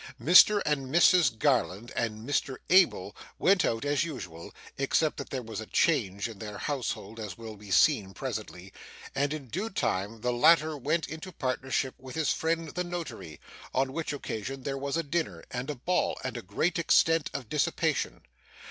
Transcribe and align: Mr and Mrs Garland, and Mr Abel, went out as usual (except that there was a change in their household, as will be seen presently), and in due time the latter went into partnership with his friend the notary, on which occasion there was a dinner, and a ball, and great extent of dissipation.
Mr 0.19 0.63
and 0.65 0.91
Mrs 0.91 1.37
Garland, 1.37 1.91
and 1.95 2.27
Mr 2.27 2.57
Abel, 2.71 3.15
went 3.37 3.63
out 3.63 3.85
as 3.85 4.03
usual 4.03 4.51
(except 4.75 5.17
that 5.17 5.29
there 5.29 5.43
was 5.43 5.61
a 5.61 5.67
change 5.67 6.27
in 6.27 6.39
their 6.39 6.57
household, 6.57 7.19
as 7.19 7.37
will 7.37 7.55
be 7.55 7.69
seen 7.69 8.11
presently), 8.15 8.73
and 9.13 9.31
in 9.31 9.45
due 9.47 9.69
time 9.69 10.21
the 10.21 10.33
latter 10.33 10.75
went 10.75 11.07
into 11.07 11.31
partnership 11.31 11.93
with 11.99 12.15
his 12.15 12.33
friend 12.33 12.69
the 12.69 12.83
notary, 12.83 13.39
on 13.75 13.93
which 13.93 14.11
occasion 14.11 14.63
there 14.63 14.75
was 14.75 14.97
a 14.97 15.03
dinner, 15.03 15.43
and 15.51 15.69
a 15.69 15.75
ball, 15.75 16.19
and 16.23 16.47
great 16.47 16.79
extent 16.79 17.29
of 17.31 17.47
dissipation. 17.47 18.21